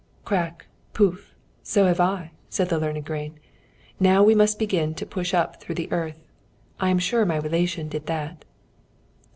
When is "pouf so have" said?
0.95-1.99